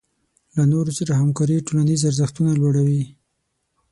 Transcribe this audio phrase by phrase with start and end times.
[0.55, 3.03] له نورو سره همکاري ټولنیز ارزښتونه لوړوي.